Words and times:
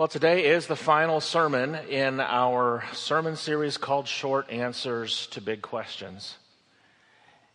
Well, 0.00 0.08
today 0.08 0.46
is 0.46 0.66
the 0.66 0.76
final 0.76 1.20
sermon 1.20 1.74
in 1.74 2.20
our 2.20 2.82
sermon 2.94 3.36
series 3.36 3.76
called 3.76 4.08
Short 4.08 4.48
Answers 4.48 5.26
to 5.32 5.42
Big 5.42 5.60
Questions. 5.60 6.38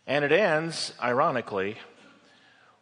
And 0.06 0.24
it 0.24 0.32
ends, 0.32 0.94
ironically, 1.02 1.78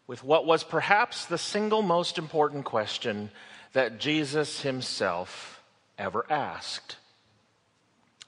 with 0.06 0.22
what 0.22 0.46
was 0.46 0.66
perhaps 0.66 1.24
the 1.24 1.38
single 1.38 1.82
most 1.82 2.18
important 2.18 2.66
question 2.66 3.32
that 3.72 4.02
Jesus 4.02 4.64
himself 4.64 5.64
ever 5.98 6.26
asked. 6.30 6.98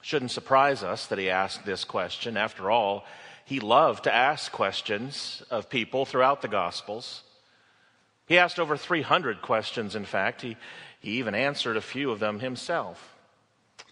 Shouldn't 0.00 0.30
surprise 0.30 0.82
us 0.82 1.06
that 1.08 1.18
he 1.18 1.28
asked 1.28 1.66
this 1.66 1.84
question. 1.84 2.38
After 2.38 2.70
all, 2.70 3.04
he 3.44 3.60
loved 3.60 4.04
to 4.04 4.14
ask 4.14 4.50
questions 4.50 5.42
of 5.50 5.68
people 5.68 6.06
throughout 6.06 6.40
the 6.40 6.48
Gospels. 6.48 7.24
He 8.26 8.38
asked 8.38 8.58
over 8.58 8.76
300 8.78 9.42
questions, 9.42 9.94
in 9.94 10.06
fact. 10.06 10.40
He 10.40 10.56
he 11.06 11.18
even 11.18 11.36
answered 11.36 11.76
a 11.76 11.80
few 11.80 12.10
of 12.10 12.18
them 12.18 12.40
himself. 12.40 13.14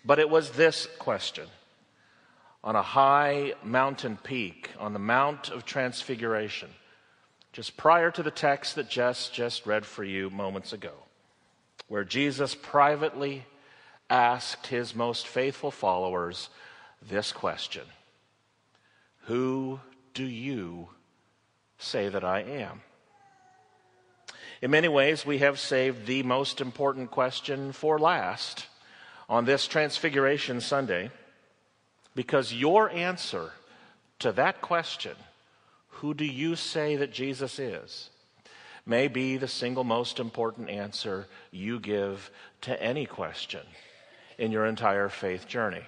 But 0.04 0.18
it 0.18 0.28
was 0.28 0.50
this 0.50 0.88
question 0.98 1.46
on 2.64 2.74
a 2.74 2.82
high 2.82 3.54
mountain 3.62 4.18
peak 4.20 4.72
on 4.80 4.92
the 4.92 4.98
Mount 4.98 5.48
of 5.50 5.64
Transfiguration, 5.64 6.70
just 7.52 7.76
prior 7.76 8.10
to 8.10 8.24
the 8.24 8.32
text 8.32 8.74
that 8.74 8.88
Jess 8.88 9.28
just 9.28 9.64
read 9.64 9.86
for 9.86 10.02
you 10.02 10.28
moments 10.28 10.72
ago, 10.72 10.90
where 11.86 12.02
Jesus 12.02 12.56
privately 12.56 13.46
asked 14.10 14.66
his 14.66 14.92
most 14.92 15.28
faithful 15.28 15.70
followers 15.70 16.48
this 17.00 17.30
question 17.30 17.84
Who 19.26 19.78
do 20.14 20.24
you 20.24 20.88
say 21.78 22.08
that 22.08 22.24
I 22.24 22.40
am? 22.40 22.82
In 24.64 24.70
many 24.70 24.88
ways, 24.88 25.26
we 25.26 25.40
have 25.40 25.60
saved 25.60 26.06
the 26.06 26.22
most 26.22 26.62
important 26.62 27.10
question 27.10 27.72
for 27.72 27.98
last 27.98 28.66
on 29.28 29.44
this 29.44 29.66
Transfiguration 29.66 30.62
Sunday 30.62 31.10
because 32.14 32.50
your 32.50 32.88
answer 32.88 33.50
to 34.20 34.32
that 34.32 34.62
question, 34.62 35.16
who 35.88 36.14
do 36.14 36.24
you 36.24 36.56
say 36.56 36.96
that 36.96 37.12
Jesus 37.12 37.58
is, 37.58 38.08
may 38.86 39.06
be 39.06 39.36
the 39.36 39.48
single 39.48 39.84
most 39.84 40.18
important 40.18 40.70
answer 40.70 41.26
you 41.50 41.78
give 41.78 42.30
to 42.62 42.82
any 42.82 43.04
question 43.04 43.66
in 44.38 44.50
your 44.50 44.64
entire 44.64 45.10
faith 45.10 45.46
journey. 45.46 45.84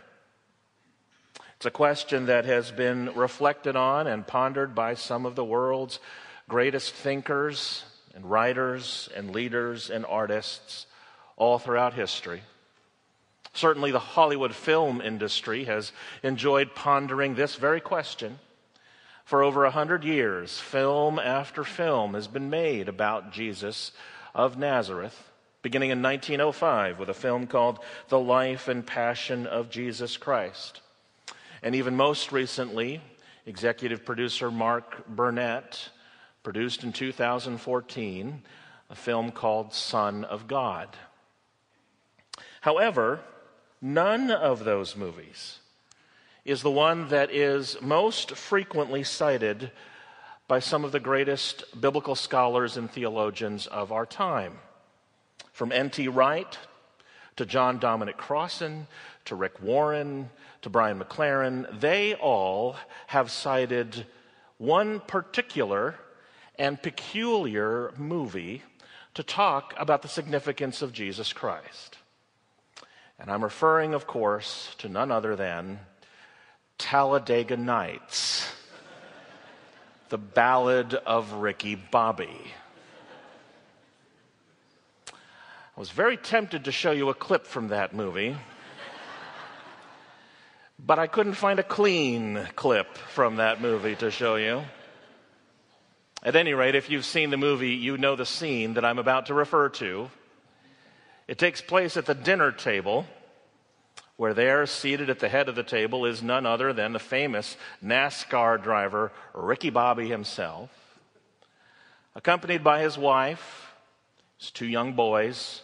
It's 1.56 1.64
a 1.64 1.70
question 1.70 2.26
that 2.26 2.44
has 2.44 2.72
been 2.72 3.14
reflected 3.14 3.74
on 3.74 4.06
and 4.06 4.26
pondered 4.26 4.74
by 4.74 4.96
some 4.96 5.24
of 5.24 5.34
the 5.34 5.46
world's 5.46 5.98
greatest 6.46 6.92
thinkers 6.92 7.82
and 8.16 8.28
writers 8.28 9.10
and 9.14 9.30
leaders 9.30 9.90
and 9.90 10.06
artists 10.06 10.86
all 11.36 11.58
throughout 11.58 11.92
history. 11.92 12.42
Certainly, 13.52 13.90
the 13.90 13.98
Hollywood 13.98 14.54
film 14.54 15.00
industry 15.00 15.64
has 15.64 15.92
enjoyed 16.22 16.74
pondering 16.74 17.34
this 17.34 17.56
very 17.56 17.80
question. 17.80 18.38
For 19.24 19.42
over 19.42 19.64
a 19.64 19.70
hundred 19.70 20.02
years, 20.02 20.58
film 20.58 21.18
after 21.18 21.62
film 21.62 22.14
has 22.14 22.26
been 22.26 22.48
made 22.48 22.88
about 22.88 23.32
Jesus 23.32 23.92
of 24.34 24.56
Nazareth, 24.56 25.30
beginning 25.62 25.90
in 25.90 26.02
1905 26.02 26.98
with 26.98 27.10
a 27.10 27.14
film 27.14 27.46
called 27.46 27.80
The 28.08 28.20
Life 28.20 28.68
and 28.68 28.86
Passion 28.86 29.46
of 29.46 29.68
Jesus 29.68 30.16
Christ. 30.16 30.80
And 31.62 31.74
even 31.74 31.96
most 31.96 32.32
recently, 32.32 33.00
executive 33.46 34.04
producer 34.04 34.50
Mark 34.50 35.06
Burnett 35.06 35.90
produced 36.46 36.84
in 36.84 36.92
2014 36.92 38.42
a 38.88 38.94
film 38.94 39.32
called 39.32 39.74
Son 39.74 40.22
of 40.22 40.46
God. 40.46 40.88
However, 42.60 43.18
none 43.82 44.30
of 44.30 44.62
those 44.62 44.94
movies 44.94 45.58
is 46.44 46.62
the 46.62 46.70
one 46.70 47.08
that 47.08 47.32
is 47.32 47.76
most 47.82 48.36
frequently 48.36 49.02
cited 49.02 49.72
by 50.46 50.60
some 50.60 50.84
of 50.84 50.92
the 50.92 51.00
greatest 51.00 51.64
biblical 51.80 52.14
scholars 52.14 52.76
and 52.76 52.88
theologians 52.92 53.66
of 53.66 53.90
our 53.90 54.06
time. 54.06 54.56
From 55.52 55.72
N.T. 55.72 56.06
Wright 56.06 56.58
to 57.34 57.44
John 57.44 57.80
Dominic 57.80 58.18
Crossan 58.18 58.86
to 59.24 59.34
Rick 59.34 59.60
Warren 59.60 60.30
to 60.62 60.70
Brian 60.70 61.00
McLaren, 61.00 61.80
they 61.80 62.14
all 62.14 62.76
have 63.08 63.32
cited 63.32 64.06
one 64.58 65.00
particular 65.00 65.96
and 66.58 66.80
peculiar 66.82 67.92
movie 67.96 68.62
to 69.14 69.22
talk 69.22 69.74
about 69.78 70.02
the 70.02 70.08
significance 70.08 70.82
of 70.82 70.92
Jesus 70.92 71.32
Christ. 71.32 71.96
And 73.18 73.30
I'm 73.30 73.42
referring, 73.42 73.94
of 73.94 74.06
course, 74.06 74.74
to 74.78 74.88
none 74.88 75.10
other 75.10 75.36
than 75.36 75.80
Talladega 76.78 77.56
Nights, 77.56 78.52
the 80.10 80.18
Ballad 80.18 80.94
of 80.94 81.32
Ricky 81.32 81.74
Bobby. 81.74 82.52
I 85.10 85.80
was 85.80 85.90
very 85.90 86.16
tempted 86.16 86.64
to 86.64 86.72
show 86.72 86.90
you 86.90 87.08
a 87.08 87.14
clip 87.14 87.46
from 87.46 87.68
that 87.68 87.94
movie, 87.94 88.36
but 90.78 90.98
I 90.98 91.06
couldn't 91.06 91.34
find 91.34 91.58
a 91.58 91.62
clean 91.62 92.46
clip 92.54 92.96
from 92.96 93.36
that 93.36 93.60
movie 93.60 93.96
to 93.96 94.10
show 94.10 94.36
you. 94.36 94.62
At 96.22 96.34
any 96.34 96.54
rate, 96.54 96.74
if 96.74 96.90
you've 96.90 97.04
seen 97.04 97.30
the 97.30 97.36
movie, 97.36 97.74
you 97.74 97.98
know 97.98 98.16
the 98.16 98.26
scene 98.26 98.74
that 98.74 98.84
I'm 98.84 98.98
about 98.98 99.26
to 99.26 99.34
refer 99.34 99.68
to. 99.70 100.10
It 101.28 101.38
takes 101.38 101.60
place 101.60 101.96
at 101.96 102.06
the 102.06 102.14
dinner 102.14 102.52
table, 102.52 103.06
where 104.16 104.34
there, 104.34 104.64
seated 104.66 105.10
at 105.10 105.18
the 105.18 105.28
head 105.28 105.48
of 105.48 105.54
the 105.54 105.62
table, 105.62 106.06
is 106.06 106.22
none 106.22 106.46
other 106.46 106.72
than 106.72 106.92
the 106.92 106.98
famous 106.98 107.56
NASCAR 107.84 108.62
driver 108.62 109.12
Ricky 109.34 109.70
Bobby 109.70 110.08
himself, 110.08 110.70
accompanied 112.14 112.64
by 112.64 112.80
his 112.80 112.96
wife, 112.96 113.74
his 114.38 114.50
two 114.50 114.66
young 114.66 114.94
boys, 114.94 115.62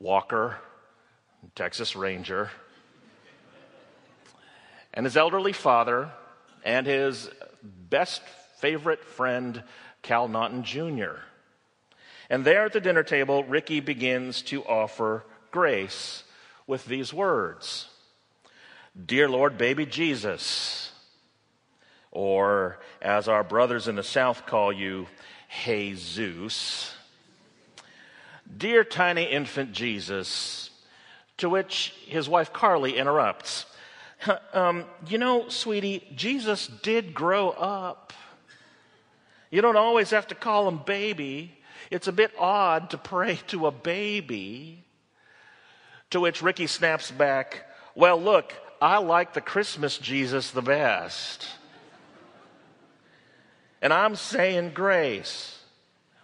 Walker, 0.00 0.56
Texas 1.54 1.94
Ranger, 1.94 2.50
and 4.92 5.06
his 5.06 5.16
elderly 5.16 5.52
father, 5.52 6.10
and 6.64 6.86
his 6.86 7.30
best 7.62 8.22
favorite 8.56 9.04
friend, 9.04 9.62
Cal 10.02 10.28
Naughton 10.28 10.64
Jr. 10.64 11.20
And 12.28 12.44
there 12.44 12.64
at 12.64 12.72
the 12.72 12.80
dinner 12.80 13.02
table, 13.02 13.44
Ricky 13.44 13.80
begins 13.80 14.42
to 14.42 14.64
offer 14.64 15.24
grace 15.50 16.24
with 16.66 16.84
these 16.86 17.12
words 17.12 17.88
Dear 19.04 19.28
Lord, 19.28 19.58
baby 19.58 19.86
Jesus, 19.86 20.90
or 22.10 22.78
as 23.02 23.28
our 23.28 23.44
brothers 23.44 23.88
in 23.88 23.94
the 23.94 24.02
South 24.02 24.46
call 24.46 24.72
you, 24.72 25.06
Jesus. 25.64 26.94
Dear 28.56 28.84
tiny 28.84 29.24
infant 29.24 29.72
Jesus, 29.72 30.70
to 31.38 31.48
which 31.48 31.94
his 32.06 32.28
wife 32.28 32.52
Carly 32.52 32.96
interrupts. 32.96 33.66
Um, 34.54 34.86
you 35.06 35.18
know, 35.18 35.50
sweetie, 35.50 36.02
Jesus 36.16 36.68
did 36.68 37.12
grow 37.12 37.50
up. 37.50 38.14
You 39.56 39.62
don't 39.62 39.78
always 39.78 40.10
have 40.10 40.26
to 40.26 40.34
call 40.34 40.68
him 40.68 40.82
baby. 40.84 41.50
It's 41.90 42.08
a 42.08 42.12
bit 42.12 42.30
odd 42.38 42.90
to 42.90 42.98
pray 42.98 43.36
to 43.46 43.66
a 43.66 43.70
baby. 43.70 44.84
To 46.10 46.20
which 46.20 46.42
Ricky 46.42 46.66
snaps 46.66 47.10
back, 47.10 47.64
Well, 47.94 48.20
look, 48.20 48.52
I 48.82 48.98
like 48.98 49.32
the 49.32 49.40
Christmas 49.40 49.96
Jesus 49.96 50.50
the 50.50 50.60
best. 50.60 51.48
And 53.80 53.94
I'm 53.94 54.14
saying 54.14 54.72
grace. 54.74 55.58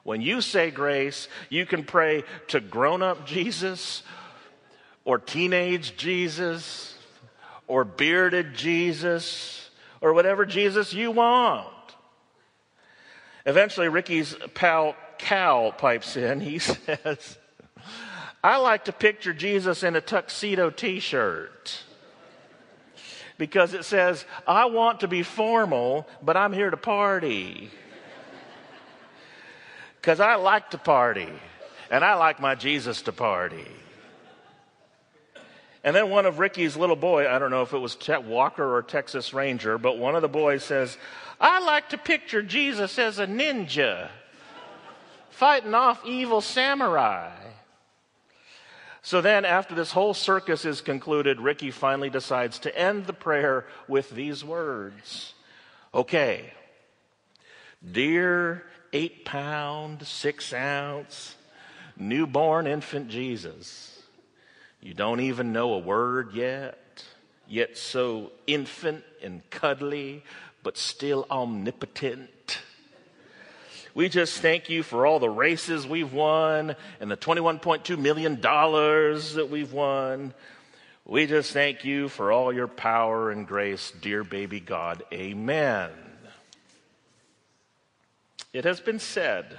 When 0.02 0.20
you 0.20 0.42
say 0.42 0.70
grace, 0.70 1.26
you 1.48 1.64
can 1.64 1.84
pray 1.84 2.24
to 2.48 2.60
grown 2.60 3.02
up 3.02 3.24
Jesus 3.24 4.02
or 5.06 5.18
teenage 5.18 5.96
Jesus 5.96 6.94
or 7.66 7.84
bearded 7.86 8.52
Jesus 8.52 9.70
or 10.02 10.12
whatever 10.12 10.44
Jesus 10.44 10.92
you 10.92 11.12
want. 11.12 11.81
Eventually, 13.46 13.88
Ricky's 13.88 14.36
pal 14.54 14.96
Cal 15.18 15.72
pipes 15.72 16.16
in. 16.16 16.40
He 16.40 16.58
says, 16.60 17.38
I 18.42 18.56
like 18.56 18.86
to 18.86 18.92
picture 18.92 19.32
Jesus 19.32 19.82
in 19.82 19.94
a 19.96 20.00
tuxedo 20.00 20.70
t 20.70 21.00
shirt 21.00 21.82
because 23.38 23.74
it 23.74 23.84
says, 23.84 24.24
I 24.46 24.66
want 24.66 25.00
to 25.00 25.08
be 25.08 25.22
formal, 25.22 26.08
but 26.22 26.36
I'm 26.36 26.52
here 26.52 26.70
to 26.70 26.76
party. 26.76 27.70
Because 30.00 30.20
I 30.20 30.34
like 30.34 30.70
to 30.70 30.78
party, 30.78 31.28
and 31.90 32.04
I 32.04 32.14
like 32.14 32.40
my 32.40 32.54
Jesus 32.54 33.02
to 33.02 33.12
party. 33.12 33.66
And 35.84 35.96
then 35.96 36.10
one 36.10 36.26
of 36.26 36.38
Ricky's 36.38 36.76
little 36.76 36.96
boy, 36.96 37.28
I 37.28 37.40
don't 37.40 37.50
know 37.50 37.62
if 37.62 37.72
it 37.72 37.78
was 37.78 37.96
Chet 37.96 38.22
Walker 38.22 38.76
or 38.76 38.82
Texas 38.82 39.34
Ranger, 39.34 39.78
but 39.78 39.98
one 39.98 40.14
of 40.14 40.22
the 40.22 40.28
boys 40.28 40.62
says, 40.62 40.96
I 41.42 41.58
like 41.58 41.88
to 41.88 41.98
picture 41.98 42.40
Jesus 42.40 42.98
as 43.00 43.18
a 43.18 43.26
ninja 43.26 44.08
fighting 45.30 45.74
off 45.74 46.06
evil 46.06 46.40
samurai. 46.40 47.32
So 49.02 49.20
then, 49.20 49.44
after 49.44 49.74
this 49.74 49.90
whole 49.90 50.14
circus 50.14 50.64
is 50.64 50.80
concluded, 50.80 51.40
Ricky 51.40 51.72
finally 51.72 52.10
decides 52.10 52.60
to 52.60 52.78
end 52.78 53.06
the 53.06 53.12
prayer 53.12 53.66
with 53.88 54.10
these 54.10 54.44
words 54.44 55.34
Okay, 55.92 56.52
dear 57.90 58.62
eight 58.92 59.24
pound, 59.24 60.06
six 60.06 60.52
ounce, 60.52 61.34
newborn 61.96 62.68
infant 62.68 63.08
Jesus, 63.08 64.00
you 64.80 64.94
don't 64.94 65.20
even 65.20 65.52
know 65.52 65.74
a 65.74 65.78
word 65.78 66.34
yet, 66.34 67.04
yet 67.48 67.76
so 67.76 68.30
infant 68.46 69.02
and 69.22 69.42
cuddly, 69.50 70.22
but 70.62 70.76
still 70.76 71.26
omnipotent 71.30 72.60
we 73.94 74.08
just 74.08 74.40
thank 74.40 74.70
you 74.70 74.82
for 74.82 75.04
all 75.04 75.18
the 75.18 75.28
races 75.28 75.86
we've 75.86 76.12
won 76.12 76.76
and 77.00 77.10
the 77.10 77.16
$21.2 77.16 77.98
million 77.98 78.40
that 78.40 79.48
we've 79.50 79.72
won. 79.72 80.32
We 81.04 81.26
just 81.26 81.52
thank 81.52 81.84
you 81.84 82.08
for 82.08 82.32
all 82.32 82.52
your 82.54 82.68
power 82.68 83.30
and 83.30 83.46
grace, 83.46 83.92
dear 84.00 84.24
baby 84.24 84.60
God. 84.60 85.02
Amen. 85.12 85.90
It 88.54 88.64
has 88.64 88.80
been 88.80 88.98
said 88.98 89.58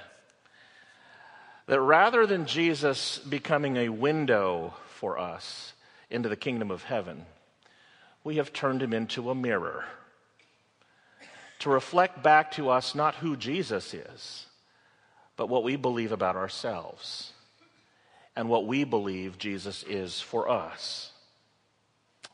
that 1.66 1.80
rather 1.80 2.26
than 2.26 2.46
Jesus 2.46 3.18
becoming 3.18 3.76
a 3.76 3.88
window 3.88 4.74
for 4.88 5.16
us 5.16 5.74
into 6.10 6.28
the 6.28 6.36
kingdom 6.36 6.72
of 6.72 6.84
heaven, 6.84 7.24
we 8.24 8.36
have 8.36 8.52
turned 8.52 8.82
him 8.82 8.92
into 8.92 9.30
a 9.30 9.34
mirror 9.34 9.84
to 11.60 11.70
reflect 11.70 12.22
back 12.22 12.52
to 12.52 12.70
us 12.70 12.94
not 12.94 13.16
who 13.16 13.36
Jesus 13.36 13.94
is, 13.94 14.46
but 15.36 15.48
what 15.48 15.64
we 15.64 15.76
believe 15.76 16.12
about 16.12 16.36
ourselves 16.36 17.32
and 18.36 18.48
what 18.48 18.66
we 18.66 18.84
believe 18.84 19.38
Jesus 19.38 19.84
is 19.84 20.20
for 20.20 20.48
us. 20.48 21.12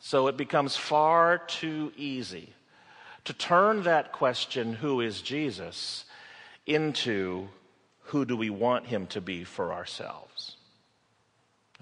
So 0.00 0.28
it 0.28 0.36
becomes 0.36 0.76
far 0.76 1.38
too 1.38 1.92
easy 1.96 2.54
to 3.24 3.32
turn 3.32 3.82
that 3.82 4.12
question, 4.12 4.72
who 4.72 5.00
is 5.00 5.20
Jesus, 5.20 6.04
into 6.66 7.48
who 8.04 8.24
do 8.24 8.36
we 8.36 8.50
want 8.50 8.86
him 8.86 9.06
to 9.08 9.20
be 9.20 9.44
for 9.44 9.72
ourselves. 9.72 10.56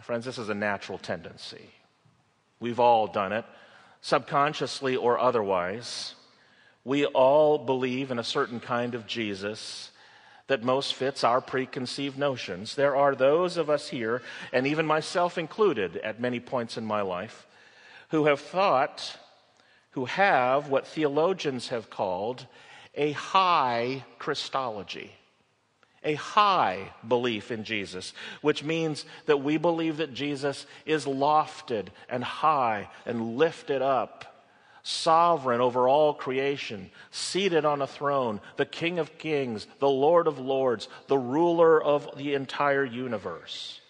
Friends, 0.02 0.24
this 0.24 0.38
is 0.38 0.48
a 0.48 0.54
natural 0.54 0.98
tendency. 0.98 1.70
We've 2.60 2.80
all 2.80 3.06
done 3.06 3.32
it, 3.32 3.44
subconsciously 4.00 4.96
or 4.96 5.18
otherwise. 5.18 6.14
We 6.88 7.04
all 7.04 7.58
believe 7.58 8.10
in 8.10 8.18
a 8.18 8.24
certain 8.24 8.60
kind 8.60 8.94
of 8.94 9.06
Jesus 9.06 9.90
that 10.46 10.64
most 10.64 10.94
fits 10.94 11.22
our 11.22 11.42
preconceived 11.42 12.16
notions. 12.16 12.76
There 12.76 12.96
are 12.96 13.14
those 13.14 13.58
of 13.58 13.68
us 13.68 13.90
here, 13.90 14.22
and 14.54 14.66
even 14.66 14.86
myself 14.86 15.36
included 15.36 15.98
at 15.98 16.18
many 16.18 16.40
points 16.40 16.78
in 16.78 16.86
my 16.86 17.02
life, 17.02 17.46
who 18.08 18.24
have 18.24 18.40
thought, 18.40 19.18
who 19.90 20.06
have 20.06 20.70
what 20.70 20.86
theologians 20.86 21.68
have 21.68 21.90
called 21.90 22.46
a 22.94 23.12
high 23.12 24.02
Christology. 24.18 25.12
A 26.04 26.14
high 26.14 26.92
belief 27.06 27.50
in 27.50 27.64
Jesus, 27.64 28.14
which 28.40 28.64
means 28.64 29.04
that 29.26 29.42
we 29.42 29.58
believe 29.58 29.98
that 29.98 30.14
Jesus 30.14 30.64
is 30.86 31.04
lofted 31.04 31.88
and 32.08 32.24
high 32.24 32.88
and 33.04 33.36
lifted 33.36 33.82
up 33.82 34.37
sovereign 34.88 35.60
over 35.60 35.86
all 35.86 36.14
creation, 36.14 36.90
seated 37.10 37.66
on 37.66 37.82
a 37.82 37.86
throne, 37.86 38.40
the 38.56 38.64
King 38.64 38.98
of 38.98 39.18
kings, 39.18 39.66
the 39.80 39.88
Lord 39.88 40.26
of 40.26 40.38
lords, 40.38 40.88
the 41.08 41.18
ruler 41.18 41.82
of 41.82 42.16
the 42.16 42.32
entire 42.32 42.86
universe. 42.86 43.82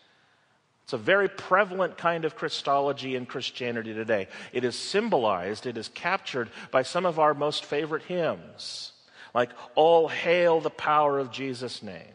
It's 0.82 0.94
a 0.94 0.98
very 0.98 1.28
prevalent 1.28 1.96
kind 1.96 2.24
of 2.24 2.34
Christology 2.34 3.14
in 3.14 3.26
Christianity 3.26 3.94
today. 3.94 4.26
It 4.52 4.64
is 4.64 4.76
symbolized, 4.76 5.66
it 5.66 5.76
is 5.76 5.88
captured 5.88 6.50
by 6.72 6.82
some 6.82 7.06
of 7.06 7.20
our 7.20 7.32
most 7.32 7.64
favorite 7.64 8.02
hymns, 8.02 8.90
like 9.32 9.50
All 9.76 10.08
Hail 10.08 10.60
the 10.60 10.68
Power 10.68 11.20
of 11.20 11.30
Jesus' 11.30 11.80
Name, 11.80 12.14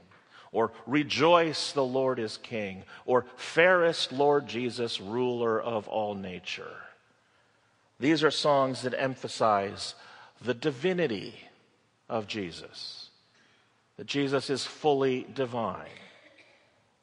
or 0.52 0.74
Rejoice 0.86 1.72
the 1.72 1.86
Lord 1.86 2.20
is 2.20 2.36
King, 2.36 2.84
or 3.06 3.26
Fairest 3.38 4.12
Lord 4.12 4.46
Jesus, 4.46 5.00
Ruler 5.00 5.62
of 5.62 5.88
all 5.88 6.16
nature. 6.16 6.83
These 8.04 8.22
are 8.22 8.32
songs 8.32 8.82
that 8.82 8.94
emphasize 8.98 9.96
the 10.42 10.54
divinity 10.54 11.36
of 12.10 12.28
Jesus, 12.28 13.10
that 13.96 14.08
Jesus 14.08 14.50
is 14.50 14.66
fully 14.66 15.26
divine. 15.34 15.88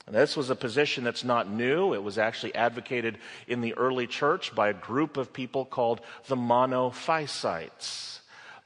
And 0.06 0.14
this 0.14 0.37
was 0.37 0.50
a 0.50 0.55
position 0.55 1.02
that's 1.02 1.25
not 1.25 1.50
new. 1.50 1.94
It 1.94 2.02
was 2.02 2.19
actually 2.19 2.55
advocated 2.55 3.17
in 3.49 3.62
the 3.62 3.73
early 3.76 4.06
church 4.06 4.55
by 4.55 4.69
a 4.69 4.75
group 4.75 5.17
of 5.17 5.32
people 5.32 5.64
called 5.64 6.02
the 6.26 6.37
Monophysites. 6.37 8.19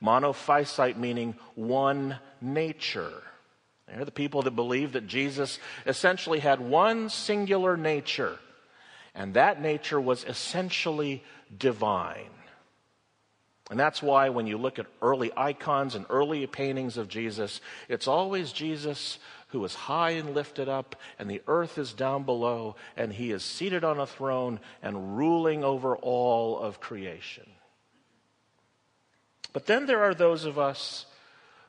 Monophysite 0.02 0.96
meaning 0.96 1.36
one 1.54 2.18
nature. 2.40 3.22
They're 3.86 4.04
the 4.04 4.10
people 4.10 4.42
that 4.42 4.56
believe 4.56 4.94
that 4.94 5.06
Jesus 5.06 5.60
essentially 5.86 6.40
had 6.40 6.58
one 6.58 7.10
singular 7.10 7.76
nature, 7.76 8.40
and 9.14 9.34
that 9.34 9.62
nature 9.62 10.00
was 10.00 10.24
essentially 10.24 11.22
divine. 11.58 12.30
And 13.70 13.80
that's 13.80 14.02
why 14.02 14.28
when 14.28 14.46
you 14.46 14.58
look 14.58 14.78
at 14.78 14.86
early 15.00 15.32
icons 15.36 15.94
and 15.94 16.04
early 16.10 16.46
paintings 16.46 16.96
of 16.96 17.08
Jesus, 17.08 17.60
it's 17.88 18.06
always 18.06 18.52
Jesus 18.52 19.18
who 19.48 19.64
is 19.64 19.74
high 19.74 20.10
and 20.10 20.34
lifted 20.34 20.68
up, 20.68 20.96
and 21.18 21.30
the 21.30 21.40
earth 21.46 21.78
is 21.78 21.92
down 21.92 22.24
below, 22.24 22.74
and 22.96 23.12
he 23.12 23.30
is 23.30 23.44
seated 23.44 23.84
on 23.84 24.00
a 24.00 24.06
throne 24.06 24.58
and 24.82 25.16
ruling 25.16 25.62
over 25.62 25.96
all 25.96 26.58
of 26.58 26.80
creation. 26.80 27.46
But 29.52 29.66
then 29.66 29.86
there 29.86 30.02
are 30.02 30.14
those 30.14 30.44
of 30.44 30.58
us 30.58 31.06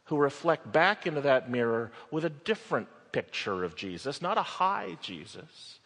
who 0.06 0.18
reflect 0.18 0.72
back 0.72 1.06
into 1.06 1.22
that 1.22 1.50
mirror 1.50 1.92
with 2.10 2.26
a 2.26 2.30
different 2.30 2.88
picture 3.12 3.64
of 3.64 3.76
Jesus, 3.76 4.22
not 4.22 4.38
a 4.38 4.44
high 4.44 4.98
Jesus, 5.00 5.80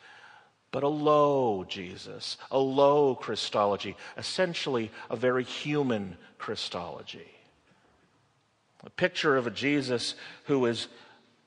but 0.71 0.83
a 0.83 0.87
low 0.87 1.65
Jesus, 1.67 2.37
a 2.51 2.59
low 2.59 3.15
Christology, 3.15 3.95
essentially 4.17 4.91
a 5.09 5.15
very 5.15 5.43
human 5.43 6.17
Christology. 6.37 7.27
A 8.83 8.89
picture 8.89 9.35
of 9.35 9.47
a 9.47 9.51
Jesus 9.51 10.15
who 10.45 10.65
is 10.65 10.87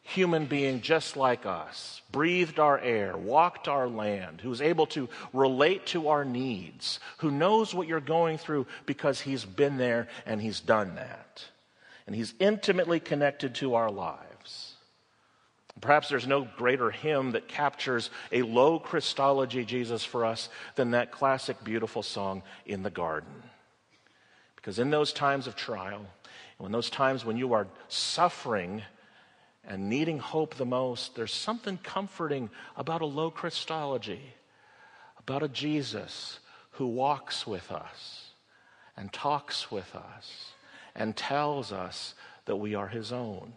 human 0.02 0.46
being 0.46 0.80
just 0.80 1.16
like 1.16 1.46
us, 1.46 2.02
breathed 2.10 2.58
our 2.58 2.78
air, 2.78 3.16
walked 3.16 3.68
our 3.68 3.88
land, 3.88 4.40
who's 4.40 4.60
able 4.60 4.86
to 4.86 5.08
relate 5.32 5.86
to 5.86 6.08
our 6.08 6.24
needs, 6.24 6.98
who 7.18 7.30
knows 7.30 7.72
what 7.72 7.86
you're 7.86 8.00
going 8.00 8.36
through 8.36 8.66
because 8.84 9.20
he's 9.20 9.44
been 9.44 9.78
there 9.78 10.08
and 10.26 10.40
he's 10.40 10.60
done 10.60 10.96
that. 10.96 11.44
And 12.06 12.16
he's 12.16 12.34
intimately 12.40 12.98
connected 12.98 13.54
to 13.56 13.74
our 13.76 13.90
lives. 13.90 14.31
Perhaps 15.80 16.08
there's 16.08 16.26
no 16.26 16.46
greater 16.56 16.90
hymn 16.90 17.32
that 17.32 17.48
captures 17.48 18.10
a 18.30 18.42
low 18.42 18.78
Christology 18.78 19.64
Jesus 19.64 20.04
for 20.04 20.24
us 20.24 20.48
than 20.76 20.92
that 20.92 21.10
classic, 21.10 21.62
beautiful 21.64 22.02
song, 22.02 22.42
In 22.66 22.82
the 22.82 22.90
Garden. 22.90 23.42
Because 24.54 24.78
in 24.78 24.90
those 24.90 25.12
times 25.12 25.46
of 25.48 25.56
trial, 25.56 26.06
in 26.64 26.70
those 26.70 26.90
times 26.90 27.24
when 27.24 27.36
you 27.36 27.54
are 27.54 27.66
suffering 27.88 28.82
and 29.66 29.88
needing 29.88 30.18
hope 30.18 30.54
the 30.54 30.64
most, 30.64 31.16
there's 31.16 31.32
something 31.32 31.78
comforting 31.82 32.48
about 32.76 33.00
a 33.00 33.06
low 33.06 33.30
Christology, 33.30 34.20
about 35.18 35.42
a 35.42 35.48
Jesus 35.48 36.38
who 36.72 36.86
walks 36.86 37.46
with 37.46 37.72
us 37.72 38.30
and 38.96 39.12
talks 39.12 39.70
with 39.70 39.94
us 39.96 40.52
and 40.94 41.16
tells 41.16 41.72
us 41.72 42.14
that 42.44 42.56
we 42.56 42.74
are 42.74 42.88
his 42.88 43.12
own. 43.12 43.52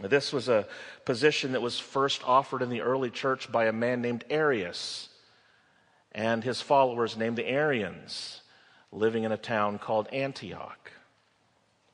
This 0.00 0.32
was 0.32 0.48
a 0.48 0.66
position 1.04 1.52
that 1.52 1.62
was 1.62 1.78
first 1.78 2.22
offered 2.24 2.62
in 2.62 2.70
the 2.70 2.80
early 2.80 3.10
church 3.10 3.50
by 3.50 3.66
a 3.66 3.72
man 3.72 4.02
named 4.02 4.24
Arius 4.28 5.08
and 6.12 6.42
his 6.44 6.60
followers 6.60 7.16
named 7.16 7.36
the 7.36 7.46
Arians, 7.46 8.40
living 8.92 9.24
in 9.24 9.32
a 9.32 9.36
town 9.36 9.78
called 9.78 10.08
Antioch. 10.12 10.92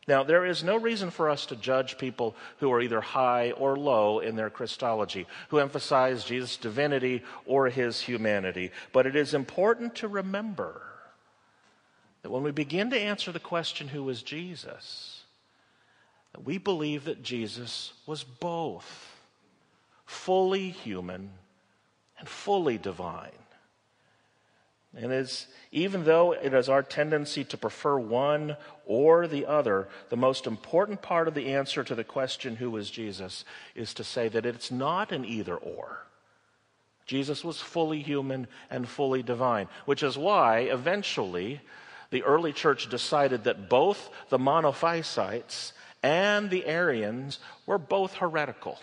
Now, 0.09 0.23
there 0.23 0.45
is 0.45 0.65
no 0.65 0.77
reason 0.77 1.11
for 1.11 1.31
us 1.31 1.47
to 1.47 1.57
judge 1.57 1.99
people 1.99 2.35
who 2.59 2.73
are 2.73 2.81
either 2.81 3.01
high 3.01 3.53
or 3.53 3.77
low 3.77 4.19
in 4.19 4.35
their 4.35 4.51
Christology, 4.51 5.27
who 5.51 5.59
emphasize 5.59 6.25
Jesus' 6.25 6.57
divinity 6.57 7.23
or 7.47 7.69
his 7.69 8.01
humanity. 8.01 8.73
But 8.93 9.07
it 9.07 9.15
is 9.15 9.35
important 9.35 9.95
to 9.97 10.09
remember 10.09 10.83
that 12.23 12.31
when 12.31 12.43
we 12.43 12.51
begin 12.51 12.91
to 12.91 12.99
answer 12.99 13.31
the 13.31 13.39
question, 13.39 13.89
who 13.89 14.09
is 14.09 14.23
Jesus? 14.23 15.20
We 16.39 16.59
believe 16.59 17.05
that 17.05 17.23
Jesus 17.23 17.93
was 18.07 18.25
both 18.25 19.17
fully 20.07 20.71
human 20.71 21.31
and 22.19 22.29
fully 22.29 22.79
divine. 22.79 23.31
And 24.97 25.13
as, 25.13 25.47
even 25.71 26.05
though 26.05 26.33
it 26.33 26.53
is 26.53 26.69
our 26.69 26.83
tendency 26.83 27.45
to 27.45 27.57
prefer 27.57 27.99
one 27.99 28.57
or 28.87 29.29
the 29.29 29.47
other, 29.47 29.89
the 30.09 30.17
most 30.17 30.47
important 30.47 31.01
part 31.01 31.29
of 31.29 31.35
the 31.35 31.53
answer 31.53 31.85
to 31.85 31.95
the 31.95 32.03
question, 32.03 32.57
who 32.57 32.77
is 32.77 32.91
Jesus, 32.91 33.45
is 33.77 33.95
to 33.95 34.05
say 34.05 34.29
that 34.29 34.47
it's 34.47 34.73
not 34.73 35.13
an 35.13 35.25
either 35.25 35.57
or. 35.57 36.07
Jesus 37.07 37.45
was 37.45 37.61
fully 37.61 38.03
human 38.03 38.49
and 38.69 38.89
fully 38.89 39.23
divine, 39.23 39.69
which 39.85 40.03
is 40.03 40.19
why 40.19 40.61
eventually 40.61 41.61
the 42.11 42.25
early 42.25 42.53
church 42.53 42.89
decided 42.89 43.45
that 43.45 43.69
both 43.69 44.11
the 44.29 44.39
monophysites 44.39 45.73
and 46.03 46.51
the 46.51 46.65
Arians 46.67 47.39
were 47.67 47.79
both 47.79 48.15
heretical. 48.15 48.79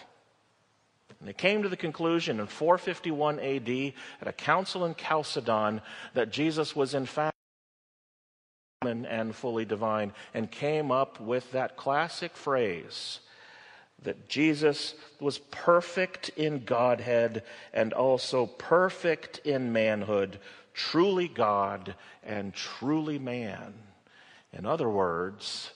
And 1.19 1.27
they 1.27 1.33
came 1.33 1.63
to 1.63 1.69
the 1.69 1.77
conclusion 1.77 2.39
in 2.39 2.47
451 2.47 3.39
AD 3.39 3.93
at 4.21 4.27
a 4.27 4.33
council 4.33 4.86
in 4.86 4.95
Chalcedon 4.95 5.81
that 6.13 6.31
Jesus 6.31 6.75
was 6.75 6.93
in 6.93 7.05
fact 7.05 7.36
human 8.81 9.05
and 9.05 9.36
fully 9.36 9.65
divine 9.65 10.13
and 10.33 10.51
came 10.51 10.91
up 10.91 11.19
with 11.19 11.51
that 11.53 11.75
classic 11.75 12.36
phrase 12.36 13.19
that 14.03 14.29
Jesus 14.29 14.93
was 15.19 15.39
perfect 15.39 16.29
in 16.29 16.63
Godhead 16.63 17.41
and 17.74 17.93
also 17.93 18.45
perfect 18.45 19.39
in 19.39 19.74
manhood, 19.74 20.39
truly 20.75 21.27
God 21.27 21.95
and 22.24 22.53
truly 22.53 23.17
man. 23.17 23.74
In 24.53 24.67
other 24.67 24.88
words, 24.88 25.71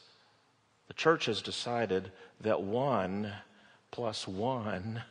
the 0.92 0.96
church 0.96 1.28
has 1.28 1.42
decided 1.42 2.12
that 2.42 2.62
one 2.62 3.32
plus 3.92 4.28
one 4.28 5.02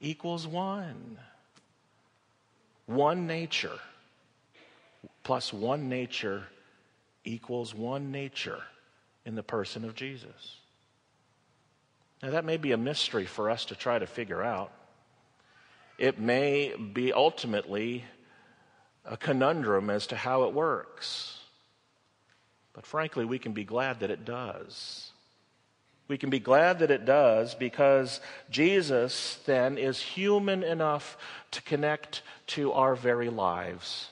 equals 0.00 0.44
one. 0.44 1.18
One 2.86 3.28
nature 3.28 3.78
plus 5.22 5.52
one 5.52 5.88
nature 5.88 6.42
equals 7.24 7.76
one 7.76 8.10
nature 8.10 8.60
in 9.24 9.36
the 9.36 9.44
person 9.44 9.84
of 9.84 9.94
Jesus. 9.94 10.56
Now, 12.20 12.30
that 12.30 12.44
may 12.44 12.56
be 12.56 12.72
a 12.72 12.76
mystery 12.76 13.24
for 13.24 13.50
us 13.50 13.66
to 13.66 13.76
try 13.76 14.00
to 14.00 14.08
figure 14.08 14.42
out. 14.42 14.72
It 15.96 16.18
may 16.18 16.74
be 16.74 17.12
ultimately 17.12 18.04
a 19.04 19.16
conundrum 19.16 19.90
as 19.90 20.08
to 20.08 20.16
how 20.16 20.42
it 20.42 20.52
works. 20.52 21.38
But 22.74 22.84
frankly, 22.84 23.24
we 23.24 23.38
can 23.38 23.52
be 23.52 23.64
glad 23.64 24.00
that 24.00 24.10
it 24.10 24.24
does. 24.24 25.10
We 26.06 26.18
can 26.18 26.28
be 26.28 26.40
glad 26.40 26.80
that 26.80 26.90
it 26.90 27.06
does 27.06 27.54
because 27.54 28.20
Jesus 28.50 29.38
then 29.46 29.78
is 29.78 30.00
human 30.00 30.62
enough 30.62 31.16
to 31.52 31.62
connect 31.62 32.22
to 32.48 32.72
our 32.72 32.94
very 32.94 33.30
lives. 33.30 34.08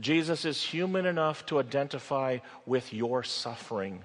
Jesus 0.00 0.46
is 0.46 0.62
human 0.62 1.04
enough 1.04 1.44
to 1.46 1.58
identify 1.58 2.38
with 2.64 2.94
your 2.94 3.22
suffering, 3.22 4.02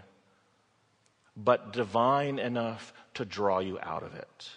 but 1.37 1.71
divine 1.71 2.39
enough 2.39 2.91
to 3.13 3.23
draw 3.23 3.59
you 3.59 3.79
out 3.81 4.03
of 4.03 4.13
it. 4.13 4.49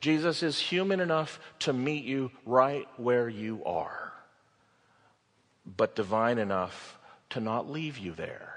Jesus 0.00 0.42
is 0.42 0.58
human 0.58 1.00
enough 1.00 1.38
to 1.58 1.74
meet 1.74 2.04
you 2.04 2.30
right 2.46 2.88
where 2.96 3.28
you 3.28 3.62
are, 3.66 4.14
but 5.76 5.94
divine 5.94 6.38
enough 6.38 6.98
to 7.30 7.40
not 7.40 7.70
leave 7.70 7.98
you 7.98 8.12
there. 8.12 8.54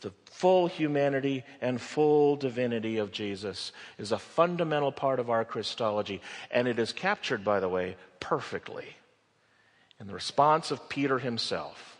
The 0.00 0.12
full 0.26 0.66
humanity 0.66 1.44
and 1.60 1.80
full 1.80 2.36
divinity 2.36 2.98
of 2.98 3.10
Jesus 3.10 3.72
is 3.98 4.12
a 4.12 4.18
fundamental 4.18 4.92
part 4.92 5.18
of 5.18 5.30
our 5.30 5.44
Christology, 5.44 6.20
and 6.50 6.68
it 6.68 6.78
is 6.78 6.92
captured, 6.92 7.42
by 7.42 7.60
the 7.60 7.68
way, 7.68 7.96
perfectly 8.20 8.96
in 10.00 10.06
the 10.06 10.14
response 10.14 10.70
of 10.70 10.88
Peter 10.88 11.18
himself. 11.18 11.96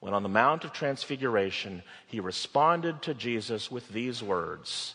When 0.00 0.14
on 0.14 0.22
the 0.22 0.28
Mount 0.28 0.64
of 0.64 0.72
Transfiguration, 0.72 1.82
he 2.06 2.20
responded 2.20 3.02
to 3.02 3.14
Jesus 3.14 3.70
with 3.70 3.88
these 3.88 4.22
words 4.22 4.94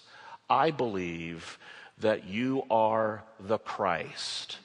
I 0.50 0.72
believe 0.72 1.60
that 2.00 2.26
you 2.26 2.64
are 2.72 3.24
the 3.40 3.58
Christ. 3.58 4.58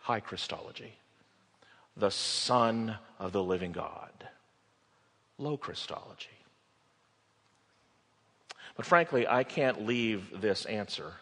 High 0.00 0.20
Christology. 0.20 0.94
The 1.96 2.10
Son 2.10 2.96
of 3.18 3.32
the 3.32 3.42
living 3.42 3.72
God. 3.72 4.10
Low 5.38 5.56
Christology. 5.56 6.28
But 8.76 8.86
frankly, 8.86 9.26
I 9.26 9.44
can't 9.44 9.86
leave 9.86 10.40
this 10.40 10.66
answer 10.66 11.12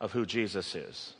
of 0.00 0.12
who 0.12 0.24
Jesus 0.24 0.74
is 0.74 1.14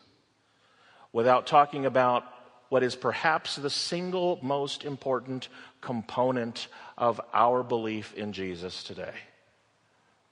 without 1.12 1.46
talking 1.46 1.86
about 1.86 2.24
what 2.68 2.84
is 2.84 2.94
perhaps 2.94 3.56
the 3.56 3.70
single 3.70 4.38
most 4.42 4.84
important 4.84 5.48
component 5.80 6.68
of 6.96 7.20
our 7.34 7.64
belief 7.64 8.14
in 8.14 8.32
Jesus 8.32 8.84
today. 8.84 9.14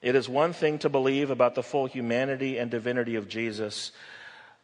It 0.01 0.15
is 0.15 0.29
one 0.29 0.53
thing 0.53 0.79
to 0.79 0.89
believe 0.89 1.31
about 1.31 1.57
the 1.57 1.65
full 1.65 1.87
humanity 1.87 2.59
and 2.59 2.71
divinity 2.71 3.17
of 3.17 3.29
Jesus, 3.29 3.91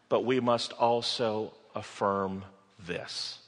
but 0.08 0.24
we 0.24 0.38
must 0.38 0.72
also 0.74 1.52
affirm 1.74 2.44
this 2.86 3.40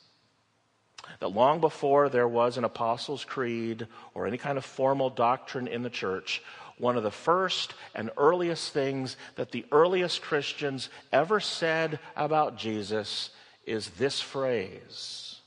that 1.20 1.28
long 1.28 1.60
before 1.60 2.08
there 2.08 2.28
was 2.28 2.56
an 2.56 2.64
Apostles' 2.64 3.24
Creed 3.24 3.86
or 4.14 4.26
any 4.26 4.38
kind 4.38 4.58
of 4.58 4.64
formal 4.64 5.10
doctrine 5.10 5.68
in 5.68 5.82
the 5.82 5.90
church, 5.90 6.42
one 6.78 6.96
of 6.96 7.02
the 7.02 7.10
first 7.10 7.74
and 7.94 8.10
earliest 8.16 8.72
things 8.72 9.16
that 9.36 9.50
the 9.50 9.64
earliest 9.72 10.22
Christians 10.22 10.88
ever 11.12 11.40
said 11.40 11.98
about 12.14 12.58
Jesus 12.58 13.30
is 13.64 13.90
this 13.90 14.20
phrase 14.20 15.40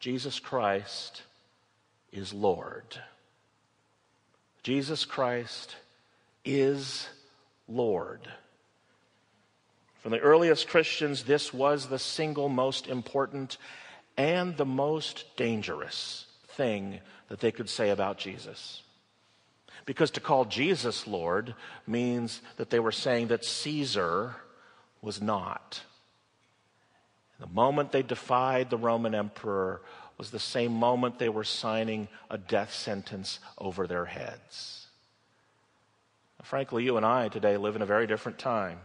Jesus 0.00 0.40
Christ 0.40 1.22
is 2.12 2.32
Lord. 2.32 2.98
Jesus 4.62 5.04
Christ 5.04 5.76
is 6.44 7.08
Lord. 7.68 8.20
From 10.02 10.10
the 10.10 10.18
earliest 10.18 10.66
Christians, 10.66 11.22
this 11.22 11.54
was 11.54 11.86
the 11.86 11.98
single 11.98 12.48
most 12.48 12.88
important 12.88 13.56
and 14.16 14.56
the 14.56 14.66
most 14.66 15.24
dangerous 15.36 16.26
thing 16.48 17.00
that 17.28 17.40
they 17.40 17.52
could 17.52 17.68
say 17.68 17.90
about 17.90 18.18
Jesus. 18.18 18.82
Because 19.86 20.10
to 20.12 20.20
call 20.20 20.44
Jesus 20.44 21.06
Lord 21.06 21.54
means 21.86 22.40
that 22.56 22.70
they 22.70 22.78
were 22.78 22.92
saying 22.92 23.28
that 23.28 23.44
Caesar 23.44 24.36
was 25.00 25.20
not. 25.20 25.82
The 27.40 27.48
moment 27.48 27.90
they 27.90 28.02
defied 28.02 28.70
the 28.70 28.76
Roman 28.76 29.14
emperor 29.14 29.82
was 30.18 30.30
the 30.30 30.38
same 30.38 30.72
moment 30.72 31.18
they 31.18 31.28
were 31.28 31.42
signing 31.42 32.06
a 32.30 32.38
death 32.38 32.72
sentence 32.72 33.40
over 33.58 33.86
their 33.86 34.04
heads. 34.04 34.86
Frankly, 36.42 36.84
you 36.84 36.96
and 36.96 37.06
I 37.06 37.28
today 37.28 37.56
live 37.56 37.76
in 37.76 37.82
a 37.82 37.86
very 37.86 38.06
different 38.06 38.38
time. 38.38 38.78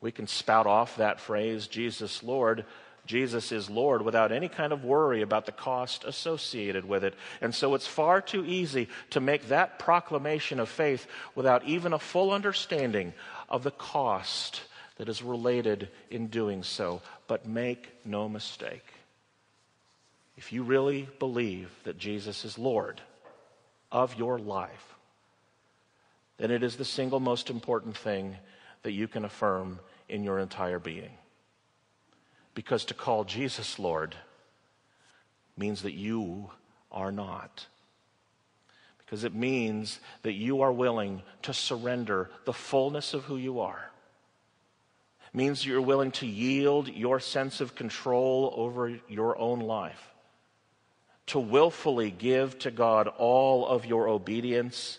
We 0.00 0.12
can 0.12 0.26
spout 0.26 0.66
off 0.66 0.96
that 0.96 1.20
phrase, 1.20 1.66
Jesus 1.66 2.22
Lord, 2.22 2.64
Jesus 3.06 3.50
is 3.50 3.68
Lord 3.68 4.02
without 4.02 4.32
any 4.32 4.48
kind 4.48 4.72
of 4.72 4.84
worry 4.84 5.22
about 5.22 5.46
the 5.46 5.52
cost 5.52 6.04
associated 6.04 6.84
with 6.84 7.02
it. 7.02 7.14
And 7.40 7.54
so 7.54 7.74
it's 7.74 7.86
far 7.86 8.20
too 8.20 8.44
easy 8.44 8.88
to 9.10 9.20
make 9.20 9.48
that 9.48 9.78
proclamation 9.78 10.60
of 10.60 10.68
faith 10.68 11.06
without 11.34 11.64
even 11.64 11.92
a 11.92 11.98
full 11.98 12.30
understanding 12.32 13.12
of 13.48 13.62
the 13.62 13.70
cost 13.70 14.62
that 14.96 15.08
is 15.08 15.22
related 15.22 15.88
in 16.10 16.28
doing 16.28 16.62
so. 16.62 17.02
But 17.26 17.46
make 17.46 17.88
no 18.04 18.28
mistake. 18.28 18.84
If 20.36 20.52
you 20.52 20.62
really 20.62 21.08
believe 21.18 21.70
that 21.84 21.98
Jesus 21.98 22.44
is 22.44 22.58
Lord 22.58 23.00
of 23.90 24.14
your 24.14 24.38
life, 24.38 24.94
then 26.38 26.50
it 26.50 26.62
is 26.62 26.76
the 26.76 26.84
single 26.84 27.20
most 27.20 27.50
important 27.50 27.96
thing 27.96 28.36
that 28.82 28.92
you 28.92 29.08
can 29.08 29.24
affirm 29.24 29.78
in 30.08 30.24
your 30.24 30.38
entire 30.38 30.78
being. 30.78 31.10
Because 32.60 32.84
to 32.84 32.94
call 32.94 33.24
Jesus 33.24 33.78
Lord 33.78 34.14
means 35.56 35.80
that 35.80 35.94
you 35.94 36.50
are 36.92 37.10
not. 37.10 37.64
Because 38.98 39.24
it 39.24 39.34
means 39.34 39.98
that 40.24 40.34
you 40.34 40.60
are 40.60 40.70
willing 40.70 41.22
to 41.40 41.54
surrender 41.54 42.28
the 42.44 42.52
fullness 42.52 43.14
of 43.14 43.24
who 43.24 43.38
you 43.38 43.60
are 43.60 43.90
means 45.32 45.64
you're 45.64 45.80
willing 45.80 46.10
to 46.10 46.26
yield 46.26 46.88
your 46.88 47.18
sense 47.18 47.62
of 47.62 47.74
control 47.74 48.52
over 48.54 48.94
your 49.08 49.38
own 49.38 49.60
life, 49.60 50.10
to 51.28 51.40
willfully 51.40 52.10
give 52.10 52.58
to 52.58 52.70
God 52.70 53.08
all 53.08 53.66
of 53.66 53.86
your 53.86 54.06
obedience 54.06 54.98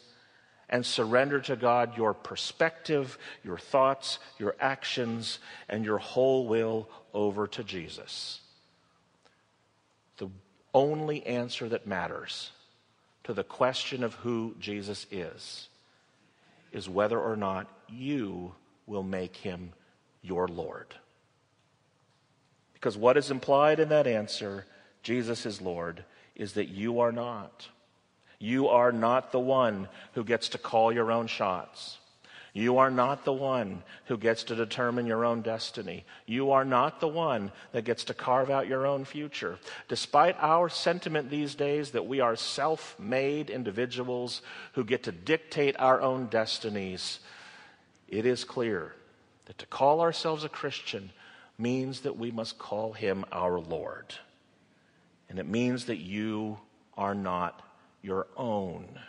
and 0.71 0.85
surrender 0.85 1.39
to 1.41 1.55
God 1.55 1.97
your 1.97 2.13
perspective, 2.13 3.17
your 3.43 3.57
thoughts, 3.57 4.19
your 4.39 4.55
actions, 4.59 5.39
and 5.67 5.83
your 5.83 5.97
whole 5.97 6.47
will 6.47 6.87
over 7.13 7.47
to 7.47 7.63
Jesus. 7.63 8.39
The 10.17 10.29
only 10.73 11.25
answer 11.25 11.69
that 11.69 11.87
matters 11.87 12.51
to 13.23 13.33
the 13.33 13.43
question 13.43 14.03
of 14.03 14.13
who 14.15 14.55
Jesus 14.59 15.05
is 15.11 15.67
is 16.71 16.89
whether 16.89 17.19
or 17.19 17.35
not 17.35 17.67
you 17.89 18.53
will 18.87 19.03
make 19.03 19.35
him 19.37 19.73
your 20.21 20.47
Lord. 20.47 20.93
Because 22.73 22.97
what 22.97 23.17
is 23.17 23.29
implied 23.29 23.79
in 23.79 23.89
that 23.89 24.07
answer, 24.07 24.65
Jesus 25.03 25.45
is 25.45 25.61
Lord, 25.61 26.03
is 26.35 26.53
that 26.53 26.69
you 26.69 26.99
are 27.01 27.11
not. 27.11 27.67
You 28.39 28.69
are 28.69 28.91
not 28.91 29.31
the 29.31 29.39
one 29.39 29.87
who 30.13 30.23
gets 30.23 30.49
to 30.49 30.57
call 30.57 30.91
your 30.91 31.11
own 31.11 31.27
shots. 31.27 31.99
You 32.53 32.79
are 32.79 32.91
not 32.91 33.23
the 33.23 33.33
one 33.33 33.81
who 34.05 34.17
gets 34.17 34.43
to 34.45 34.55
determine 34.55 35.05
your 35.05 35.23
own 35.23 35.41
destiny. 35.41 36.03
You 36.25 36.51
are 36.51 36.65
not 36.65 36.99
the 36.99 37.07
one 37.07 37.51
that 37.71 37.85
gets 37.85 38.03
to 38.05 38.13
carve 38.13 38.49
out 38.49 38.67
your 38.67 38.85
own 38.85 39.05
future. 39.05 39.57
Despite 39.87 40.35
our 40.39 40.67
sentiment 40.67 41.29
these 41.29 41.55
days 41.55 41.91
that 41.91 42.07
we 42.07 42.19
are 42.19 42.35
self 42.35 42.99
made 42.99 43.49
individuals 43.49 44.41
who 44.73 44.83
get 44.83 45.03
to 45.03 45.13
dictate 45.13 45.77
our 45.79 46.01
own 46.01 46.27
destinies, 46.27 47.19
it 48.09 48.25
is 48.25 48.43
clear 48.43 48.95
that 49.45 49.57
to 49.59 49.65
call 49.65 50.01
ourselves 50.01 50.43
a 50.43 50.49
Christian 50.49 51.11
means 51.57 52.01
that 52.01 52.17
we 52.17 52.31
must 52.31 52.59
call 52.59 52.91
him 52.91 53.23
our 53.31 53.59
Lord. 53.59 54.13
And 55.29 55.39
it 55.39 55.47
means 55.47 55.85
that 55.85 55.99
you 55.99 56.59
are 56.97 57.15
not 57.15 57.61
your 58.01 58.27
own. 58.35 58.99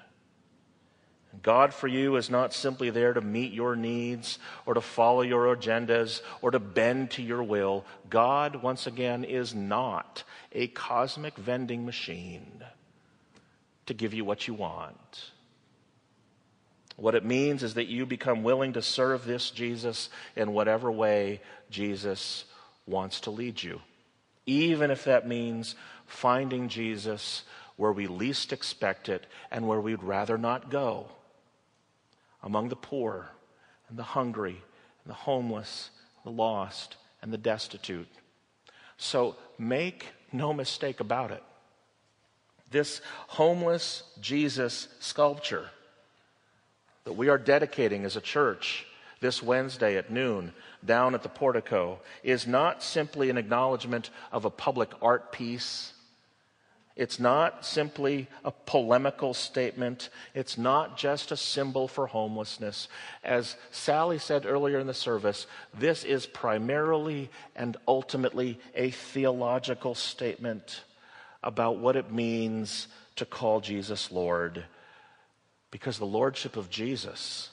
God 1.41 1.73
for 1.73 1.89
you 1.89 2.17
is 2.17 2.29
not 2.29 2.53
simply 2.53 2.91
there 2.91 3.15
to 3.15 3.21
meet 3.21 3.53
your 3.53 3.75
needs 3.75 4.39
or 4.67 4.75
to 4.75 4.83
follow 4.83 5.23
your 5.23 5.57
agendas 5.57 6.21
or 6.43 6.51
to 6.51 6.59
bend 6.59 7.13
to 7.13 7.23
your 7.23 7.43
will. 7.43 7.87
God, 8.11 8.57
once 8.57 8.87
again, 8.87 9.25
is 9.25 9.55
not 9.55 10.25
a 10.53 10.67
cosmic 10.69 11.37
vending 11.37 11.87
machine 11.87 12.63
to 13.87 13.95
give 13.95 14.13
you 14.13 14.25
what 14.25 14.47
you 14.47 14.53
want. 14.53 15.31
What 16.97 17.15
it 17.15 17.25
means 17.25 17.63
is 17.63 17.75
that 17.75 17.89
you 17.89 18.05
become 18.05 18.43
willing 18.43 18.75
to 18.75 18.83
serve 18.83 19.25
this 19.25 19.51
Jesus 19.51 20.11
in 20.37 20.53
whatever 20.53 20.93
way 20.93 21.41
Jesus 21.71 22.45
wants 22.87 23.21
to 23.21 23.31
lead 23.31 23.63
you, 23.63 23.81
even 24.45 24.91
if 24.91 25.05
that 25.05 25.27
means 25.27 25.75
finding 26.05 26.69
Jesus 26.69 27.45
where 27.77 27.93
we 27.93 28.07
least 28.07 28.53
expect 28.53 29.09
it 29.09 29.27
and 29.51 29.67
where 29.67 29.81
we'd 29.81 30.03
rather 30.03 30.37
not 30.37 30.69
go 30.69 31.09
among 32.43 32.69
the 32.69 32.77
poor 32.77 33.31
and 33.89 33.99
the 33.99 34.03
hungry 34.03 34.63
and 35.05 35.11
the 35.11 35.15
homeless, 35.15 35.91
the 36.25 36.31
lost 36.31 36.97
and 37.21 37.33
the 37.33 37.39
destitute. 37.39 38.09
So 38.97 39.37
make 39.59 40.07
no 40.33 40.53
mistake 40.53 41.01
about 41.01 41.31
it. 41.31 41.43
This 42.71 43.01
homeless 43.29 44.03
Jesus 44.21 44.89
sculpture 44.99 45.69
that 47.05 47.13
we 47.13 47.29
are 47.29 47.39
dedicating 47.39 48.05
as 48.05 48.17
a 48.17 48.21
church 48.21 48.87
this 49.21 49.43
Wednesday 49.43 49.97
at 49.97 50.11
noon 50.11 50.53
down 50.85 51.15
at 51.15 51.23
the 51.23 51.29
portico 51.29 52.01
is 52.23 52.47
not 52.47 52.83
simply 52.83 53.31
an 53.31 53.39
acknowledgement 53.39 54.11
of 54.33 54.45
a 54.45 54.51
public 54.51 54.91
art 55.01 55.33
piece 55.33 55.93
it's 56.95 57.19
not 57.19 57.65
simply 57.65 58.27
a 58.45 58.51
polemical 58.51 59.33
statement. 59.33 60.11
It's 60.35 60.59
not 60.59 60.99
just 60.99 61.33
a 61.33 61.37
symbol 61.37 61.89
for 61.89 62.07
homelessness. 62.07 62.89
As 63.25 63.57
Sally 63.71 64.19
said 64.19 64.45
earlier 64.45 64.79
in 64.79 64.87
the 64.87 64.95
service, 64.95 65.47
this 65.73 66.05
is 66.05 66.27
primarily 66.27 67.31
and 67.57 67.79
ultimately 67.89 68.61
a 68.75 68.91
theological 68.91 69.95
statement 69.95 70.83
about 71.43 71.79
what 71.79 71.97
it 71.97 72.13
means 72.13 72.89
to 73.17 73.25
call 73.25 73.61
Jesus 73.61 74.13
Lord. 74.13 74.65
Because 75.71 75.99
the 75.99 76.05
Lordship 76.05 76.59
of 76.59 76.69
Jesus 76.69 77.49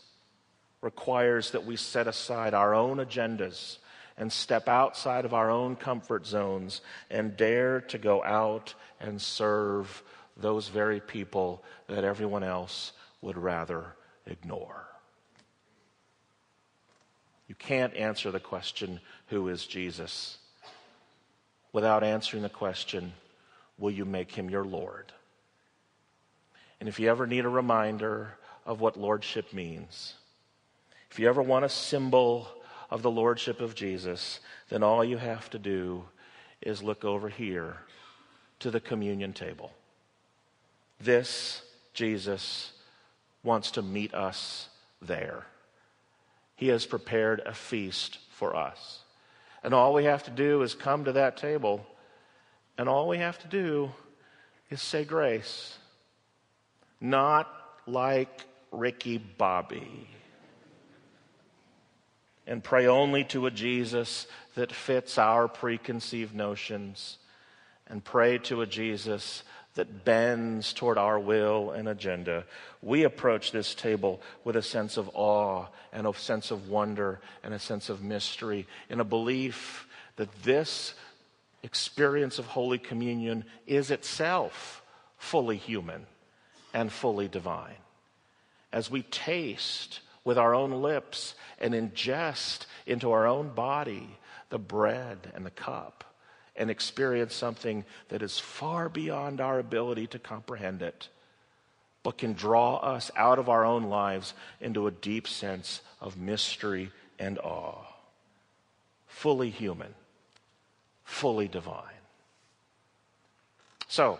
requires 0.82 1.52
that 1.52 1.66
we 1.66 1.78
set 1.78 2.08
aside 2.08 2.54
our 2.54 2.76
own 2.76 2.98
agendas 2.98 3.78
and 4.20 4.32
step 4.32 4.68
outside 4.68 5.26
of 5.26 5.34
our 5.34 5.50
own 5.50 5.78
comfort 5.78 6.28
zones 6.28 6.82
and 7.10 7.38
dare 7.38 7.82
to 7.82 7.98
go 7.98 8.24
out 8.24 8.76
and 9.00 9.20
serve 9.20 10.04
those 10.36 10.68
very 10.68 11.00
people 11.00 11.64
that 11.88 12.04
everyone 12.04 12.44
else 12.44 12.92
would 13.22 13.38
rather 13.38 13.96
ignore. 14.26 14.86
You 17.48 17.56
can't 17.56 17.96
answer 17.96 18.30
the 18.30 18.40
question, 18.40 19.00
Who 19.28 19.48
is 19.48 19.66
Jesus? 19.66 20.38
without 21.72 22.04
answering 22.04 22.44
the 22.44 22.50
question, 22.50 23.14
Will 23.78 23.92
you 23.92 24.04
make 24.04 24.32
him 24.32 24.50
your 24.50 24.66
Lord? 24.66 25.14
And 26.80 26.90
if 26.90 27.00
you 27.00 27.10
ever 27.10 27.26
need 27.26 27.46
a 27.46 27.50
reminder 27.50 28.34
of 28.66 28.82
what 28.82 29.00
lordship 29.00 29.54
means, 29.54 30.16
if 31.10 31.20
you 31.20 31.30
ever 31.30 31.42
want 31.42 31.66
a 31.66 31.70
symbol 31.70 32.48
of 32.90 33.02
the 33.02 33.12
lordship 33.12 33.62
of 33.62 33.76
Jesus, 33.76 34.40
then 34.70 34.84
all 34.84 35.04
you 35.04 35.18
have 35.18 35.50
to 35.52 35.60
do 35.60 36.06
is 36.62 36.84
look 36.84 37.06
over 37.06 37.30
here 37.30 37.78
to 38.60 38.72
the 38.72 38.80
communion 38.80 39.34
table. 39.34 39.72
This 41.00 41.62
Jesus 41.94 42.74
wants 43.44 43.72
to 43.72 43.82
meet 43.82 44.14
us 44.14 44.70
there. 45.02 45.46
He 46.56 46.68
has 46.70 46.86
prepared 46.86 47.42
a 47.46 47.54
feast 47.54 48.20
for 48.32 48.56
us. 48.56 49.00
And 49.64 49.74
all 49.74 49.94
we 49.94 50.06
have 50.06 50.24
to 50.24 50.32
do 50.32 50.62
is 50.62 50.74
come 50.74 51.06
to 51.06 51.14
that 51.14 51.38
table, 51.38 51.86
and 52.78 52.90
all 52.90 53.08
we 53.08 53.18
have 53.18 53.40
to 53.40 53.48
do 53.48 53.92
is 54.70 54.82
say 54.82 55.04
grace. 55.04 55.78
Not 57.02 57.50
like 57.86 58.46
Ricky 58.72 59.18
Bobby 59.18 60.08
and 62.50 62.64
pray 62.64 62.88
only 62.88 63.24
to 63.26 63.46
a 63.46 63.52
Jesus 63.52 64.26
that 64.56 64.74
fits 64.74 65.20
our 65.20 65.48
preconceived 65.48 66.34
notions, 66.34 67.20
and 67.88 68.04
pray 68.04 68.40
to 68.40 68.62
a 68.62 68.66
Jesus 68.66 69.44
that 69.76 70.04
bends 70.04 70.74
toward 70.74 70.98
our 70.98 71.20
will 71.20 71.72
and 71.72 71.88
agenda. 71.88 72.44
We 72.82 73.04
approach 73.04 73.52
this 73.52 73.76
table 73.76 74.20
with 74.44 74.56
a 74.56 74.64
sense 74.64 74.98
of 74.98 75.12
awe 75.14 75.68
and 75.94 76.08
a 76.08 76.14
sense 76.14 76.50
of 76.50 76.70
wonder 76.70 77.22
and 77.44 77.54
a 77.54 77.60
sense 77.60 77.88
of 77.88 78.04
mystery, 78.04 78.68
in 78.90 79.00
a 79.00 79.06
belief 79.06 79.88
that 80.16 80.44
this 80.44 80.96
experience 81.62 82.40
of 82.40 82.48
Holy 82.48 82.80
Communion 82.80 83.46
is 83.68 83.92
itself 83.92 84.82
fully 85.18 85.58
human 85.58 86.08
and 86.74 86.92
fully 86.92 87.28
divine. 87.28 87.78
As 88.72 88.90
we 88.90 89.04
taste 89.04 90.00
with 90.30 90.38
our 90.38 90.54
own 90.54 90.84
lips 90.84 91.34
and 91.58 91.74
ingest 91.74 92.68
into 92.86 93.12
our 93.12 93.26
own 93.26 93.50
body 93.50 94.08
the 94.50 94.60
bread 94.60 95.18
and 95.34 95.44
the 95.44 95.50
cup 95.50 96.04
and 96.56 96.70
experience 96.70 97.34
something 97.34 97.84
that 98.10 98.22
is 98.22 98.38
far 98.38 98.90
beyond 98.90 99.42
our 99.42 99.58
ability 99.58 100.06
to 100.06 100.20
comprehend 100.20 100.84
it, 100.84 101.10
but 102.04 102.20
can 102.20 102.34
draw 102.34 102.76
us 102.76 103.10
out 103.16 103.40
of 103.40 103.50
our 103.50 103.66
own 103.66 103.86
lives 103.86 104.36
into 104.62 104.86
a 104.86 104.92
deep 104.92 105.28
sense 105.28 105.82
of 106.00 106.16
mystery 106.16 106.92
and 107.18 107.40
awe. 107.40 107.82
Fully 109.08 109.50
human, 109.50 109.96
fully 111.06 111.48
divine. 111.48 112.04
So, 113.88 114.20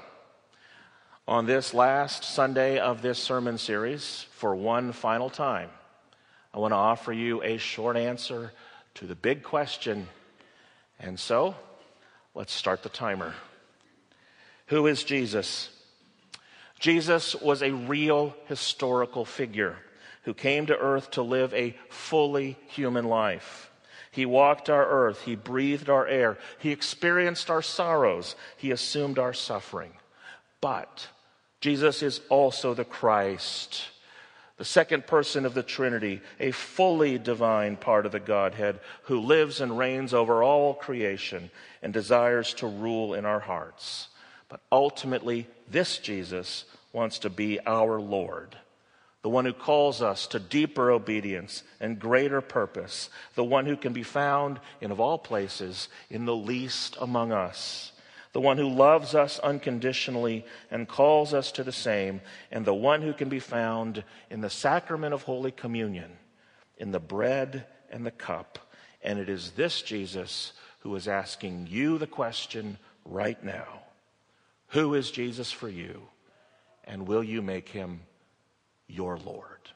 on 1.28 1.46
this 1.46 1.76
last 1.76 2.24
Sunday 2.24 2.80
of 2.80 3.04
this 3.04 3.20
sermon 3.20 3.60
series, 3.60 4.26
for 4.32 4.56
one 4.56 4.92
final 4.92 5.30
time, 5.30 5.70
I 6.54 6.60
want 6.60 6.72
to 6.72 6.78
offer 6.78 7.14
you 7.14 7.44
a 7.44 7.58
short 7.58 7.96
answer 7.96 8.52
to 8.96 9.06
the 9.06 9.16
big 9.16 9.44
question. 9.44 10.08
And 11.00 11.20
so, 11.20 11.56
let's 12.34 12.54
start 12.54 12.84
the 12.84 12.90
timer. 12.90 13.34
Who 14.68 14.88
is 14.88 15.04
Jesus? 15.04 15.70
Jesus 16.80 17.36
was 17.36 17.62
a 17.62 17.72
real 17.72 18.36
historical 18.48 19.26
figure 19.26 19.78
who 20.24 20.34
came 20.34 20.66
to 20.68 20.78
earth 20.78 21.12
to 21.12 21.22
live 21.22 21.54
a 21.54 21.76
fully 21.90 22.58
human 22.68 23.06
life. 23.06 23.72
He 24.12 24.26
walked 24.26 24.70
our 24.70 24.88
earth. 24.88 25.22
He 25.22 25.36
breathed 25.36 25.90
our 25.90 26.08
air. 26.08 26.38
He 26.58 26.72
experienced 26.72 27.50
our 27.50 27.62
sorrows. 27.62 28.36
He 28.58 28.72
assumed 28.72 29.20
our 29.20 29.34
suffering. 29.34 29.92
But 30.62 31.08
Jesus 31.62 32.02
is 32.02 32.22
also 32.30 32.74
the 32.74 32.86
Christ 32.86 33.84
the 34.60 34.66
second 34.66 35.08
person 35.08 35.46
of 35.46 35.54
the 35.54 35.64
Trinity, 35.64 36.20
a 36.38 36.52
fully 36.52 37.18
divine 37.18 37.78
part 37.78 38.06
of 38.06 38.12
the 38.12 38.20
Godhead 38.20 38.78
who 39.04 39.22
lives 39.22 39.62
and 39.62 39.78
reigns 39.78 40.14
over 40.14 40.44
all 40.44 40.74
creation 40.74 41.50
and 41.82 41.94
desires 41.94 42.54
to 42.56 42.68
rule 42.68 43.14
in 43.14 43.26
our 43.26 43.40
hearts. 43.40 44.10
But 44.50 44.60
ultimately, 44.70 45.48
this 45.72 45.98
Jesus 45.98 46.66
wants 46.92 47.20
to 47.20 47.30
be 47.30 47.58
our 47.66 48.02
Lord, 48.02 48.58
the 49.22 49.30
one 49.30 49.46
who 49.46 49.54
calls 49.54 50.02
us 50.02 50.28
to 50.28 50.40
deeper 50.40 50.92
obedience 50.92 51.64
and 51.80 51.98
greater 51.98 52.42
purpose, 52.42 53.10
the 53.36 53.46
one 53.46 53.66
who 53.66 53.78
can 53.78 53.94
be 53.94 54.04
found 54.04 54.60
in, 54.82 54.92
of 54.92 55.00
all 55.00 55.18
places, 55.18 55.88
in 56.10 56.26
the 56.26 56.36
least 56.36 56.98
among 57.00 57.32
us 57.32 57.94
the 58.34 58.42
one 58.42 58.58
who 58.58 58.70
loves 58.70 59.16
us 59.16 59.40
unconditionally 59.40 60.46
and 60.70 60.88
calls 60.88 61.34
us 61.34 61.52
to 61.54 61.64
the 61.64 61.72
same, 61.72 62.22
and 62.52 62.64
the 62.64 62.74
one 62.74 63.02
who 63.02 63.14
can 63.14 63.30
be 63.30 63.40
found 63.40 64.04
in 64.30 64.42
the 64.42 64.50
sacrament 64.50 65.14
of 65.14 65.24
Holy 65.24 65.52
Communion, 65.52 66.12
in 66.78 66.92
the 66.92 67.00
bread 67.00 67.66
and 67.90 68.06
the 68.06 68.12
cup. 68.12 68.60
And 69.02 69.18
it 69.18 69.30
is 69.30 69.52
this 69.52 69.82
Jesus 69.82 70.54
who 70.80 70.96
is 70.96 71.08
asking 71.08 71.68
you 71.70 71.98
the 71.98 72.08
question 72.08 72.78
right 73.06 73.42
now 73.44 73.82
Who 74.70 74.94
is 74.94 75.12
Jesus 75.12 75.52
for 75.52 75.70
you? 75.70 76.04
And 76.84 77.08
will 77.08 77.24
you 77.24 77.42
make 77.42 77.70
him 77.70 78.02
your 78.88 79.18
Lord? 79.18 79.72